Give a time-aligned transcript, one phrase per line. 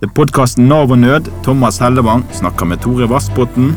[0.00, 1.26] Det er podkasten Nav og nød.
[1.44, 3.74] Thomas Hellevang snakker med Tore Vassbotn,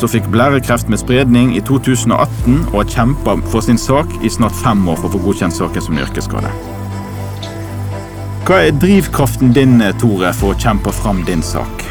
[0.00, 4.56] som fikk blærekreft med spredning i 2018 og har kjempa for sin sak i snart
[4.56, 6.52] fem år for å få godkjent saken som yrkesskade.
[8.48, 11.84] Hva er drivkraften din, Tore, for å kjempe fram din sak?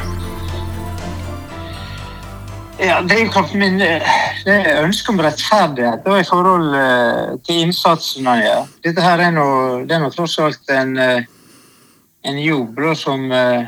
[2.81, 4.15] Ja, Drivkraften min eh,
[4.47, 8.65] det er ønsket om rettferdighet og i forhold eh, til innsatsen han gjør.
[8.89, 11.29] Dette her er noe tross alt en eh,
[12.23, 13.65] en da, som uh,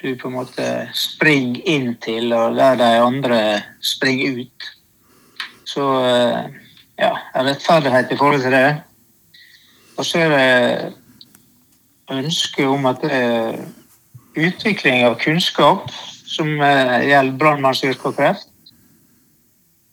[0.00, 3.40] du på en måte springer inn til, og der de andre
[3.82, 4.70] springer ut.
[5.64, 6.46] Så uh,
[6.98, 8.80] ja, rettferdighet i forhold til det.
[9.98, 10.94] Og så er det
[12.10, 13.58] ønsket om at det er
[14.38, 15.90] utvikling av kunnskap
[16.30, 18.46] som uh, gjelder brannmannsyrket og kreft.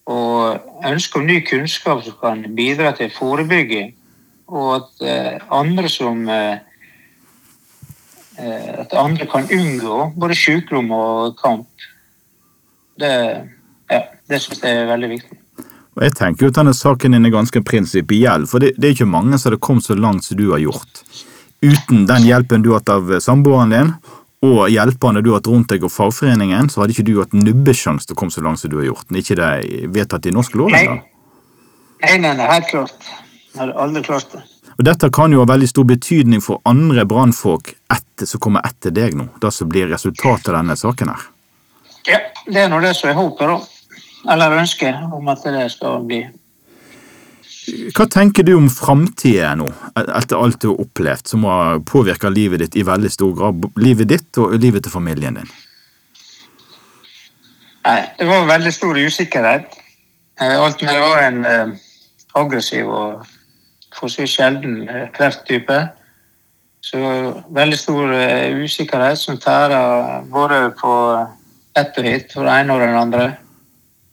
[0.07, 3.91] Og ønsket om ny kunnskap som kan bidra til forebygging.
[4.47, 6.57] Og at andre som Eh,
[8.37, 11.67] at andre kan unngå både sykdom og kamp.
[12.97, 13.11] Det,
[13.89, 15.37] ja, det syns jeg er veldig viktig.
[15.97, 18.93] Og jeg tenker jo at denne saken din er ganske prinsipiell, for det, det er
[18.93, 21.01] ikke mange som har kommet så langt som du har gjort.
[21.65, 23.93] Uten den hjelpen du har hatt av samboeren din,
[24.45, 28.05] og hjelperne du har hatt rundt deg og fagforeningen, så hadde ikke du hatt nubbesjanse
[28.05, 29.09] til å komme så langt som du har gjort.
[29.09, 30.69] ikke det vedtatt i norsk lov?
[30.77, 30.85] Nei,
[32.21, 33.09] nei, nei, helt klart.
[33.57, 34.43] Jeg hadde aldri klart det.
[34.77, 37.73] Og Dette kan jo ha veldig stor betydning for andre brannfolk
[38.25, 41.25] som kommer etter deg nå, det som blir resultatet av denne saken her.
[42.07, 43.93] Ja, det er nå det som jeg håper, da.
[44.33, 46.23] Eller ønsker om at det skal bli.
[47.93, 49.67] Hva tenker du om framtida nå,
[49.99, 53.67] etter alt du har opplevd, som har påvirka livet ditt i veldig stor grad?
[53.83, 55.49] Livet ditt og livet til familien din?
[57.87, 59.75] Nei, det var veldig stor usikkerhet.
[60.39, 61.75] Eh, alt med det var en eh,
[62.39, 63.27] aggressiv og
[63.97, 65.79] for så sjelden eh, krefttype.
[66.81, 66.99] Så
[67.53, 70.93] veldig stor eh, usikkerhet som tærer både på
[71.77, 73.25] ett og hit for det ene og den andre.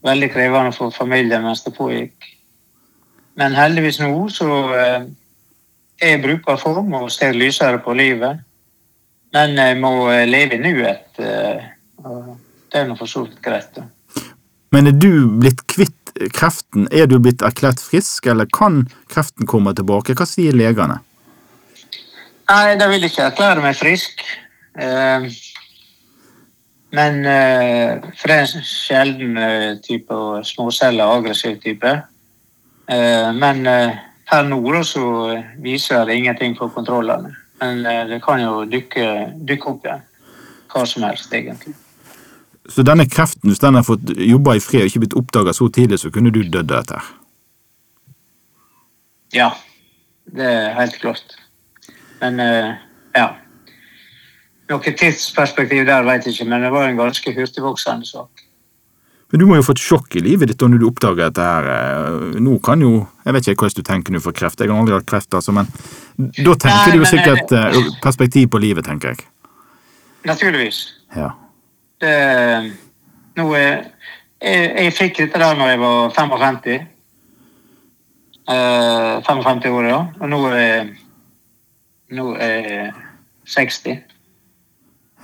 [0.04, 2.30] Veldig krevende for familien mens det pågikk.
[3.38, 5.06] Men heldigvis nå så eh,
[6.00, 8.42] er jeg i brukbar form og ser lysere på livet.
[9.34, 11.16] Men jeg må leve i nuet.
[11.18, 13.80] Det er nå for så vidt greit.
[14.74, 19.70] Men er du blitt kvitt kreften, er du blitt erklært frisk, eller kan kreften komme
[19.74, 20.16] tilbake?
[20.18, 20.96] Hva sier legene?
[22.50, 24.24] Nei, de vil ikke erklære meg frisk.
[24.74, 25.28] Eh,
[26.94, 30.18] men eh, For det er en sjelden eh, type
[30.50, 31.94] småceller, aggressiv type.
[32.84, 33.62] Men
[34.28, 35.04] per nå så
[35.64, 37.30] viser det ingenting for kontrollene.
[37.62, 37.80] Men
[38.10, 39.06] det kan jo dukke,
[39.40, 40.04] dykke opp igjen.
[40.68, 41.72] Hva som helst, egentlig.
[42.68, 45.68] Så denne kreften, hvis den har fått jobba i fred og ikke blitt oppdaga så
[45.68, 47.00] tidlig, så kunne du dødd av dette?
[49.34, 49.50] Ja,
[50.32, 51.36] det er helt klart.
[52.22, 52.70] Men uh,
[53.16, 53.26] ja.
[54.72, 58.46] Noe tidsperspektiv der vet jeg ikke, men det var en ganske hurtigvoksende sak.
[59.28, 61.68] Men Du må jo ha fått sjokk i livet ditt når du oppdager dette her.
[61.68, 64.80] Eh, nå kan jo Jeg vet ikke hvordan du tenker nå for kreft, jeg har
[64.80, 65.68] aldri hatt kreft, altså, men
[66.16, 67.84] da tenker Nei, du jo sikkert det...
[68.04, 69.24] perspektiv på livet, tenker jeg.
[70.28, 70.82] Naturligvis.
[71.16, 71.30] Ja.
[72.04, 72.72] Det,
[73.38, 73.76] nå, jeg,
[74.44, 76.66] jeg fikk dette der når jeg var 55.
[78.44, 80.00] Eh, 55 år, ja.
[80.20, 80.82] Og nå er jeg,
[82.18, 82.90] nå er jeg
[83.54, 83.88] 60.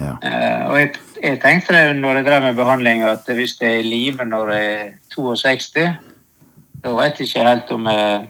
[0.00, 0.14] Ja.
[0.24, 3.84] Eh, og jeg, jeg, tenkte det når jeg drev med behandling, at hvis jeg er
[3.84, 5.86] i live når jeg er 62,
[6.80, 8.26] da vet jeg ikke helt om jeg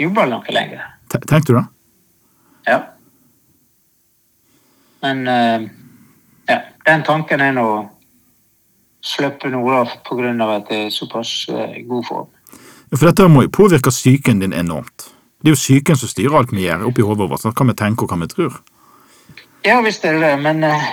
[0.00, 0.90] jobber noe lenger.
[1.12, 1.66] Tenkte du det?
[2.64, 2.80] Ja.
[5.04, 5.83] Men ja,
[6.86, 7.68] den tanken er nå
[9.04, 10.32] sluppet noe av pga.
[10.56, 12.28] at det er såpass uh, god form.
[12.94, 15.10] For dette må jo påvirke psyken din enormt.
[15.40, 17.44] Det er jo psyken som styrer alt vi gjør oppi hodet vårt.
[17.44, 18.60] Hva vi tenker og hva vi tror.
[19.64, 20.86] Ja visst er det det, men uh,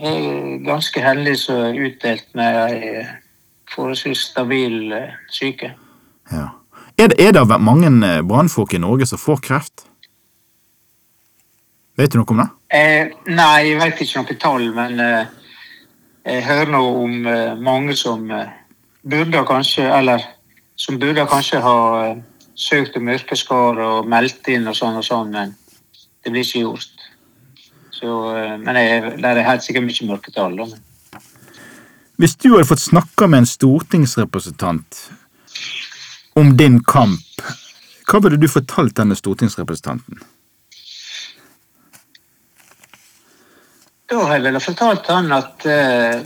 [0.00, 3.04] jeg er ganske heldig som er utdelt med ei
[3.70, 4.94] forholdsvis stabil
[5.30, 5.74] syke.
[6.30, 6.48] Ja.
[6.98, 7.90] Er det, er det mange
[8.26, 9.89] brannfolk i Norge som får kreft?
[12.00, 12.48] Vet du noe om det?
[12.72, 15.26] Eh, nei, jeg vet ikke noe tall, men eh,
[16.24, 18.52] jeg hører nå om eh, mange som eh,
[19.02, 20.24] burde kanskje Eller
[20.80, 21.76] som burde kanskje ha
[22.06, 22.22] eh,
[22.56, 25.52] søkt om yrkesskade og meldt inn og sånn og sånn, men
[26.24, 27.06] det blir ikke gjort.
[27.92, 30.56] Så, eh, men jeg, der er helt sikkert mye mørketall.
[30.56, 31.20] Da.
[32.20, 35.04] Hvis du hadde fått snakka med en stortingsrepresentant
[36.40, 37.44] om din kamp,
[38.08, 40.24] hva ville du fortalt denne stortingsrepresentanten?
[44.10, 46.24] Da har jeg vel fortalt han at eh,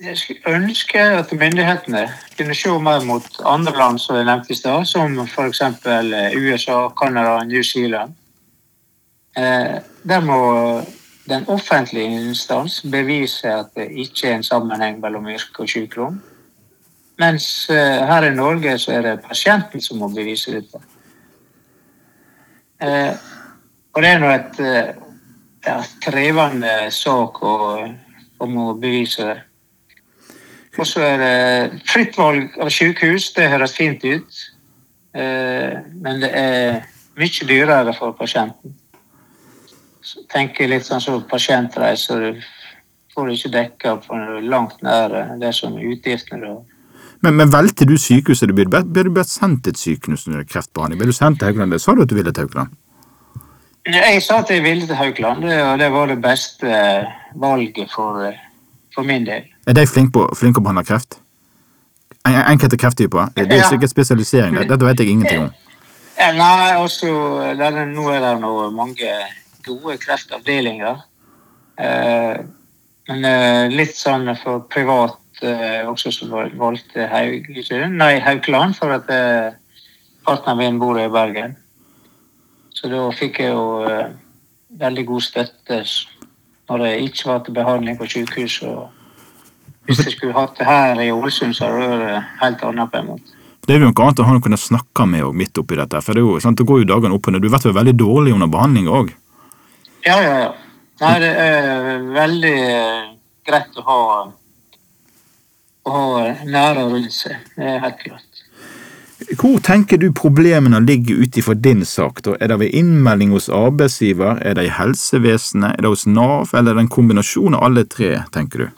[0.00, 2.06] jeg skulle ønske at myndighetene
[2.38, 5.60] kunne se mer mot andre land som jeg nevnte i stad, som f.eks.
[6.32, 8.16] USA, Canada, New Zealand.
[9.36, 9.76] Eh,
[10.08, 10.40] der må
[11.28, 16.22] den offentlige instans bevise at det ikke er en sammenheng mellom yrke og sykdom.
[17.20, 20.80] Mens eh, her i Norge så er det pasienten som må bevise dette.
[22.80, 23.12] Eh,
[23.92, 25.03] og det er nå et eh,
[25.66, 27.56] ja, krevende sak å,
[28.38, 29.36] å må bevise.
[30.74, 33.30] Og så er det fritt valg av sykehus.
[33.36, 34.40] Det høres fint ut.
[35.14, 36.80] Eh, men det er
[37.20, 38.74] mye dyrere for pasienten.
[40.04, 42.34] Så tenker litt sånn som pasientreiser.
[42.34, 46.50] Du får ikke dekka på langt nær det som utgiftene.
[46.50, 46.62] da.
[47.24, 51.00] Men, men valgte du sykehuset du ble du sendt til et sykehus under kreftbehandling?
[51.00, 51.78] Ble du sendt til Haukeland?
[51.80, 52.74] Sa du at du ville til Haukeland?
[53.86, 56.70] Jeg sa at jeg ville til Haukeland, og det var det beste
[57.36, 58.22] valget for,
[58.94, 59.44] for min del.
[59.68, 61.18] Er de flinke på å behandle kreft?
[62.24, 63.34] En, enkelte krefttyper?
[63.36, 64.54] Det er sikkert spesialisering.
[64.56, 65.50] det- Dette vet jeg ingenting om.
[66.18, 67.06] Ja, Nei, også,
[67.42, 69.10] er- nå er det nå mange
[69.66, 71.02] gode kreftavdelinger.
[71.78, 72.36] Eh,
[73.08, 77.48] men eh, litt sånn for privat eh, også som valgte Haug,
[77.90, 79.50] nei, Haukeland, for at eh,
[80.24, 81.56] partneren min bor i Bergen.
[82.84, 84.10] Så da fikk jeg jo eh,
[84.76, 85.78] veldig god støtte
[86.68, 88.58] når jeg ikke var til behandling på sykehus.
[88.68, 92.92] Og hvis jeg skulle hatt det her i Ålesund, så hadde det vært helt annet
[92.92, 93.40] på en måte.
[93.64, 96.02] Det er jo noe annet å ha noen å snakke med og midt oppi dette.
[96.04, 97.40] for Det jo, sant, det går jo dagene opp og ned.
[97.40, 99.14] Du blir vel veldig dårlig under behandling òg.
[100.04, 100.52] Ja, ja, ja.
[101.00, 103.02] Nei, det er veldig eh,
[103.48, 104.00] greit å ha,
[105.88, 106.04] å ha
[106.44, 107.48] nære rundt seg.
[107.56, 108.33] Det er helt klart.
[109.32, 112.22] Hvor tenker du problemene ligger ut ifra din sak?
[112.24, 112.36] da?
[112.40, 116.72] Er det ved innmelding hos arbeidsgiver, er det i helsevesenet, er det hos Nav, eller
[116.72, 118.68] er det en kombinasjon av alle tre, tenker du?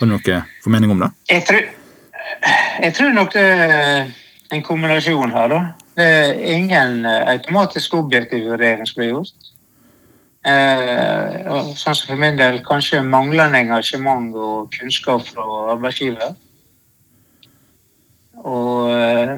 [0.00, 1.10] Har du noe formening om det?
[1.30, 1.64] Jeg tror,
[2.82, 4.12] jeg tror nok det er
[4.52, 5.62] en kombinasjon her, da.
[5.94, 9.50] Det er ingen eh, automatisk objektiv vurdering som blir gjort.
[10.44, 16.34] Eh, og sånn som for min del kanskje manglende engasjement og kunnskap fra arbeidsgiver.
[18.42, 19.36] Og eh,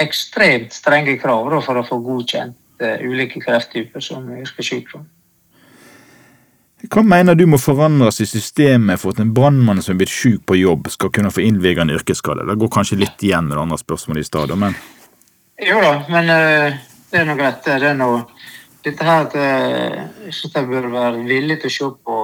[0.00, 5.04] ekstremt strenge krav for å få godkjent eh, ulike krefttyper som yrkessykdom.
[6.92, 10.42] Hva mener du må forandres i systemet for at en brannmann som er blitt syk
[10.44, 12.44] på jobb, skal kunne få innvilget en yrkesskade?
[12.44, 14.76] Det går kanskje litt igjen med det andre spørsmålet i stad, men
[15.64, 16.76] Jo da, men eh,
[17.10, 17.62] det er nå greit.
[17.64, 18.24] Det er noe
[18.84, 22.18] dette her at eh, jeg synes jeg bør være villig til å se på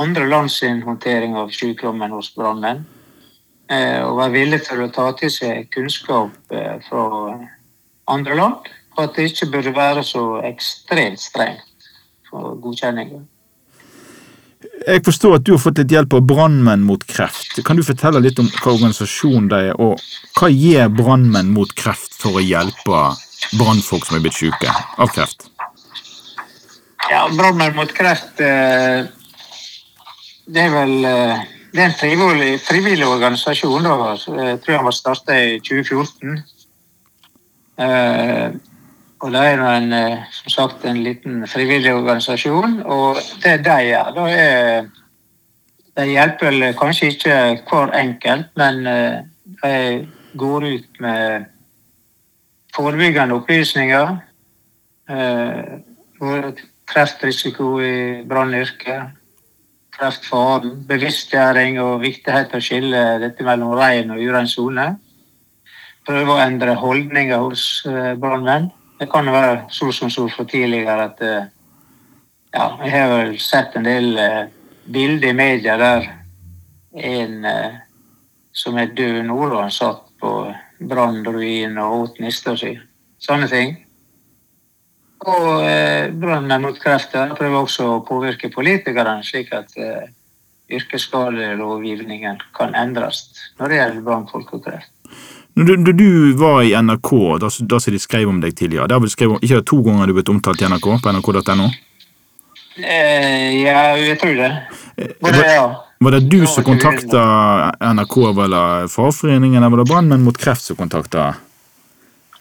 [0.00, 2.86] andre land sin håndtering av sykdommen hos brannmenn.
[3.70, 7.02] Eh, og være villig til å ta til seg kunnskap eh, fra
[8.10, 8.70] andre land.
[8.96, 11.90] Og at det ikke burde være så ekstremt strengt
[12.30, 13.22] for godkjenninger.
[14.86, 17.60] jeg forstår at du har fått litt hjelp av Brannmenn mot kreft.
[17.66, 20.02] Kan du fortelle litt om hva organisasjonen det er, og
[20.38, 23.04] hva gir Brannmenn mot kreft for å hjelpe
[23.60, 25.46] brannfolk som er blitt syke av kreft?
[27.10, 29.06] Ja, Brannmenn mot kreft eh,
[30.50, 31.06] Det er vel
[31.72, 33.84] det er en frivillig, frivillig organisasjon.
[33.84, 34.16] da.
[34.44, 36.38] Jeg tror han var starta i 2014.
[37.78, 38.50] Eh,
[39.20, 42.82] og det er en, eh, som sagt en liten frivillig organisasjon.
[42.82, 44.88] Og det de gjør, da er
[45.96, 47.36] De hjelper vel kanskje ikke
[47.68, 49.18] hver enkelt, men eh,
[49.62, 50.08] de
[50.38, 51.44] går ut med
[52.74, 54.16] forebyggende opplysninger.
[55.10, 55.64] Eh,
[56.18, 56.52] hvor
[56.86, 59.19] kreftrisiko i brannyrket.
[60.00, 60.80] Kreftfaren.
[60.88, 64.86] Bevisstgjøring og viktighet å skille dette mellom ren og urein sone.
[66.08, 68.70] Prøve å endre holdninger hos eh, brannmenn.
[69.00, 71.50] Det kan være så som så for tidligere at eh,
[72.56, 74.48] ja, jeg har vel sett en del eh,
[74.90, 76.08] bilder i media der
[76.96, 77.44] en
[78.50, 80.32] som er død nå, satt på
[80.90, 82.72] brannruin og åt nista si.
[83.22, 83.76] Sånne ting.
[85.28, 90.06] Og eh, Brannmenn mot kreft der prøver også å påvirke politikerne, slik at eh,
[90.70, 93.26] yrkesskadelovgivningen kan endres
[93.58, 94.88] når det gjelder brannfolk og kreft.
[95.58, 96.08] Når du, du
[96.38, 97.10] var i NRK,
[97.42, 100.14] da, da de skrev om deg tidligere, der ble skrevet, ikke det to ganger du
[100.16, 101.66] ble omtalt i NRK, på nrk.no?
[102.80, 104.50] Eh, ja, jeg tror det.
[105.20, 105.68] Både var- ja.
[106.00, 107.22] Var det du som kontakta
[107.76, 108.14] NRK,
[108.46, 111.34] eller fagforeningen, eller var det Brannmenn mot kreft som kontakta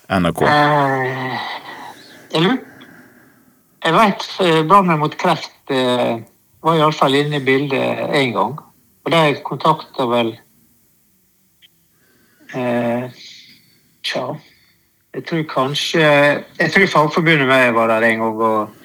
[0.07, 0.45] NRK?
[0.47, 1.49] Eh,
[2.37, 2.59] jeg
[3.79, 6.19] Jeg vet brannen Brannmenn mot kreft eh,
[6.63, 8.57] var iallfall inne i bildet én gang.
[9.05, 10.33] Og de kontakta vel
[12.53, 13.07] eh,
[14.03, 14.25] Tja
[15.15, 18.75] Jeg tror kanskje Jeg tror Fagforbundet med var der en gang og,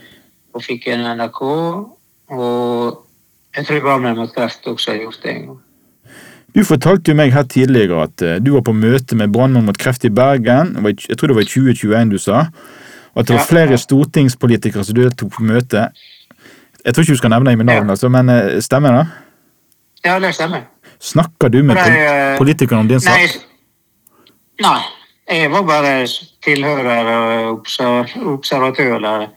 [0.54, 1.42] og fikk en NRK.
[2.30, 3.02] Og
[3.56, 5.60] jeg tror Brannmenn mot kreft også har gjort det en gang.
[6.54, 9.78] Du fortalte jo meg her tidligere at eh, du var på møte med Brannmenn mot
[9.78, 10.76] kreft i Bergen.
[10.86, 12.46] Jeg tror det var i 2021 du sa.
[13.14, 16.04] Og at det var flere stortingspolitikere som deltok på møtet.
[16.84, 19.04] Jeg tror ikke du skal nevne dem med navn, altså, men eh, stemmer det?
[20.04, 20.66] Ja, det stemmer.
[21.00, 23.38] Snakker du med pol eh, politikerne om din sak?
[24.62, 24.80] nei,
[25.30, 25.94] jeg var bare
[26.44, 27.70] tilhører og
[28.34, 29.28] observatør der.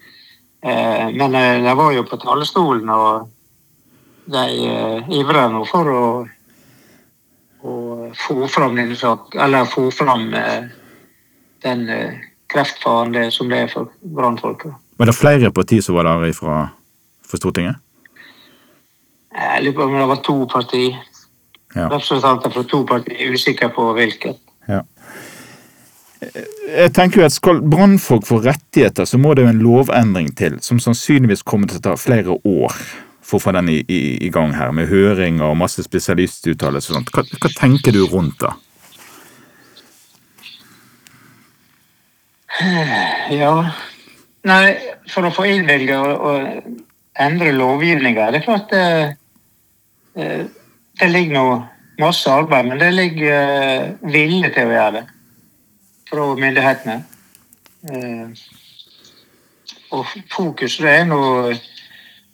[0.66, 3.30] Eh, Men jeg var jo på talerstolen, og
[4.28, 4.46] de
[5.16, 6.04] ivra nå for å,
[7.64, 7.76] å
[8.26, 10.34] få fram eller få fram
[11.64, 11.86] den
[12.52, 14.68] kreftfaren det, som det er for brannfolk.
[14.98, 16.68] Var det flere partier som var der fra,
[17.28, 17.76] fra Stortinget?
[19.38, 20.98] Jeg lurer på om det var to partier.
[21.76, 21.88] Ja.
[21.92, 23.18] Representanter fra to partier.
[23.20, 24.40] Er usikker på hvilket.
[26.68, 30.58] Jeg tenker jo at Skal brannfolk få rettigheter, så må det jo en lovendring til,
[30.62, 32.74] som sannsynligvis kommer til å ta flere år
[33.28, 37.02] for å få den i, i, i gang her, med høringer og masse spesialistuttalelser og
[37.02, 37.12] sånt.
[37.14, 38.54] Hva, hva tenker du rundt det?
[43.42, 43.54] Ja.
[44.48, 44.78] Nei,
[45.12, 46.68] for å få innvilget og,
[47.18, 48.84] endre lovgivninga Det er klart det,
[50.16, 50.44] eh,
[51.02, 51.46] det ligger nå
[52.00, 55.06] masse arbeid, men det ligger eh, vilje til å gjøre det
[56.08, 56.98] fra myndighetene.
[57.92, 58.46] Eh,
[59.92, 61.22] Og fokus det er nå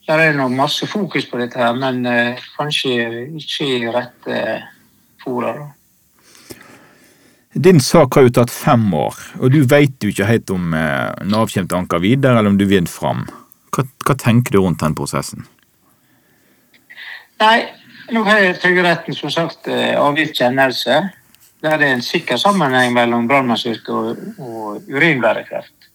[0.03, 2.95] det er nå masse fokus på dette, her, men eh, kanskje
[3.39, 4.39] ikke i rette
[5.23, 5.53] fora.
[5.59, 5.67] da.
[7.53, 11.13] Din sak har jo tatt fem år, og du veit jo ikke helt om eh,
[11.29, 13.27] Nav kommer til å anke videre, eller om du vinner fram.
[13.73, 15.45] Hva, hva tenker du rundt den prosessen?
[17.43, 17.59] Nei,
[18.13, 21.03] nå har Trygderetten som sagt eh, avgitt kjennelse
[21.63, 25.87] der det er en sikker sammenheng mellom brannmannsyrket og, og urinblærekreft.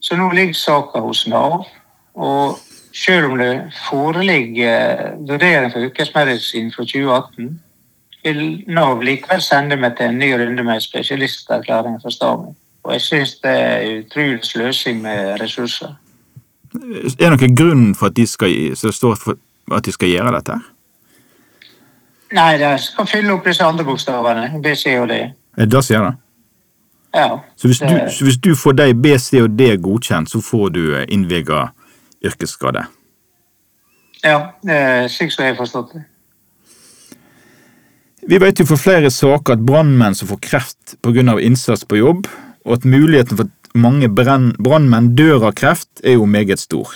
[0.00, 1.66] Så nå ligger saka hos Nav.
[2.14, 2.58] Og
[2.94, 3.50] selv om det
[3.90, 7.50] foreligger vurdering for yrkesmedisin fra 2018,
[8.24, 12.56] vil nå likevel sende meg til en ny runde med spesialisterklæring for staben.
[12.84, 15.94] Og jeg syns det er utrolig sløsing med ressurser.
[16.74, 18.50] Er det noen grunn for at de skal,
[19.72, 20.58] at de skal gjøre dette?
[22.34, 24.48] Nei, de skal fylle opp disse andre bokstavene.
[24.62, 25.20] B, C og D.
[25.56, 26.14] Er det det det?
[27.14, 27.28] Ja.
[27.56, 30.68] Så hvis, du, så hvis du får de B, C og D godkjent, så får
[30.68, 31.68] du innvilga
[32.24, 32.84] yrkesskade?
[34.24, 36.02] Ja, det er slik som jeg har forstått det.
[38.24, 41.36] Vi vet jo for flere saker at brannmenn som får kreft pga.
[41.40, 42.26] innsats på jobb,
[42.64, 46.88] og at muligheten for at mange brannmenn dør av kreft, er jo meget stor.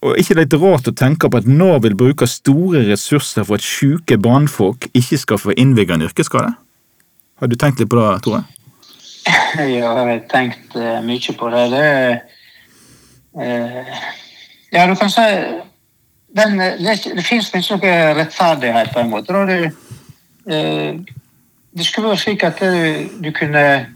[0.00, 3.44] Og ikke det er litt rart å tenke på at Nav vil bruke store ressurser
[3.44, 6.54] for at syke brannfolk ikke skal få innvilget en yrkesskade?
[7.40, 8.44] Har du tenkt litt på det, Tore?
[9.60, 11.66] Jeg har tenkt eh, mye på det.
[11.74, 11.84] Det,
[13.36, 14.00] er,
[14.72, 15.28] ja, du kan si
[16.36, 19.32] den, eh, det, det finnes ikke rettferdighet, på en måte.
[19.32, 19.46] Da.
[19.46, 19.72] Det,
[20.46, 20.94] eh,
[21.76, 23.86] det skulle være slik at du, du kunne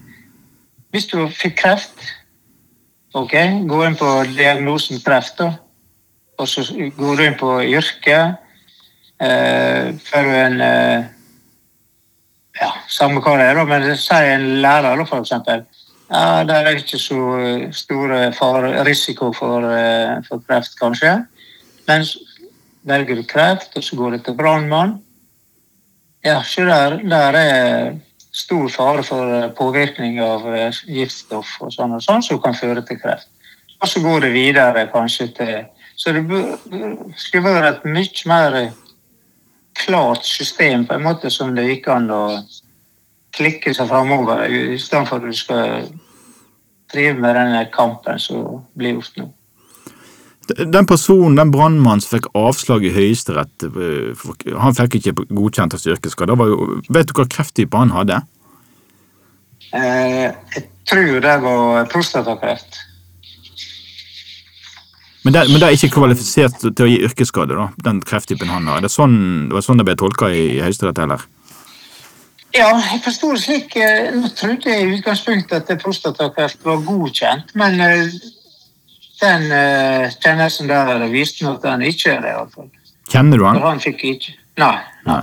[0.95, 2.03] Hvis du fikk kreft,
[3.15, 3.33] ok,
[3.67, 5.49] gå inn på diagnosen kreft, da.
[6.39, 6.63] Og så
[6.97, 8.37] går du inn på yrket.
[9.19, 11.09] Eh, du en eh,
[12.61, 15.65] ja, samme hva det er, da, men si en lærer, da, for eksempel.
[16.13, 18.15] Ja, det er ikke så eh, stor
[18.87, 21.25] risiko for, eh, for kreft, kanskje.
[21.89, 22.21] Men så
[22.89, 24.99] velger du kreft, og så går det til brannmann,
[26.25, 27.97] ja, så der, der er
[28.33, 32.81] stor fare for eh, påvirkning av eh, giftstoff og sånn og sånn, som kan føre
[32.89, 33.29] til kreft.
[33.83, 35.57] Og så går det videre kanskje til
[35.97, 36.25] Så det
[37.17, 38.55] skulle være et mye mer
[39.79, 42.23] klart system på en måte som det gikk an å
[43.37, 45.87] klikke seg framover, i stedet for at du skal
[46.91, 49.29] drive med denne kampen som blir gjort nå.
[50.49, 55.85] Den personen, den brannmannen som fikk avslag i Høyesterett, eh, han fikk ikke godkjent hans.
[55.85, 58.23] Det jo- Vet du hva krefttype han hadde?
[59.73, 62.77] Eh, jeg tror det var prostatakreft.
[65.25, 68.67] Men det, men det er ikke kvalifisert til å gi yrkesskade, da, den krefttypen han
[68.69, 68.83] har.
[68.85, 71.25] Det, er sånn, det var sånn det ble tolka i, i Høyesterett heller.
[72.55, 77.51] Ja, jeg forsto det slik eh, Nå trodde jeg i utgangspunktet at prostatakreft var godkjent,
[77.59, 78.13] men eh,
[79.25, 82.73] den uh, kjennelsen der viste meg at han ikke er det, iallfall.
[83.11, 83.63] Kjenner du For han?
[83.65, 84.77] han fikk ikke Nei.
[85.09, 85.23] Nei.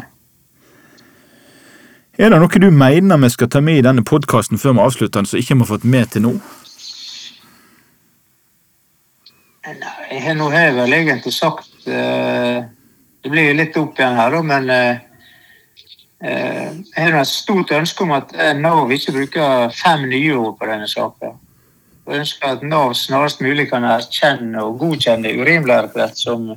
[2.20, 5.22] Er det noe du mener vi skal ta med i denne podkasten før vi avslutter
[5.22, 6.34] den, som ikke vi har fått med til nå?
[9.62, 12.60] Nei, nå har jeg vel egentlig sagt uh,
[13.24, 15.01] Det blir jo litt opp igjen her, da, men eh,
[16.25, 20.55] eh, jeg har et stort ønske om at eh, Nav ikke bruker fem nye ord
[20.58, 21.36] på denne saken.
[22.08, 26.50] Jeg ønsker at Nav snarest mulig kan erkjenne og godkjenne urinblærekreft som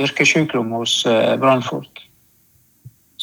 [0.00, 2.04] yrkessykdom hos eh, brannfolk.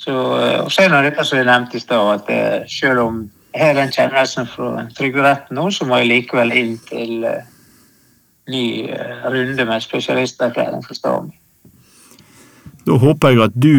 [0.08, 3.24] Eh, og så er det dette som jeg nevnte i stad, at eh, selv om
[3.56, 7.26] jeg har den kjennelsen fra Trygderetten nå, så må jeg likevel inn til
[8.52, 8.66] ny
[9.32, 11.32] runde med spesialisterklæring for staben.
[12.86, 13.76] Da håper jeg at du,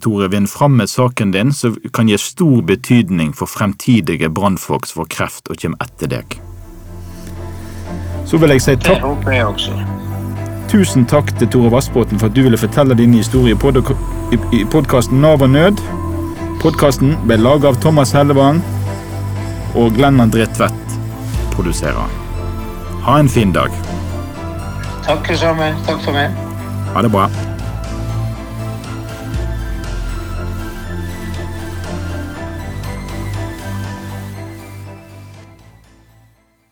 [0.00, 5.02] Tore, vinner fram med saken din, som kan gi stor betydning for fremtidige brannfolk som
[5.02, 6.38] får kreft og kommer etter deg.
[8.26, 9.72] Så vil jeg si Det takk, håper jeg også.
[10.68, 13.94] tusen takk til Tore Vassbotn for at du ville fortelle din historie i pod-
[14.32, 15.78] i- i podkasten Nav og nød.
[16.60, 18.62] Podkasten ble laget av Thomas Hellevang,
[19.74, 20.98] og Glenn André Tvedt
[21.52, 22.08] produserer.
[23.02, 23.70] Ha en fin dag.
[25.06, 25.26] Takk.
[25.86, 26.30] Takk for meg.
[26.94, 27.28] Ha det bra.